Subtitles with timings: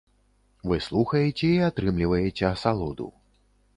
[0.69, 3.07] Вы слухаеце і атрымліваеце асалоду.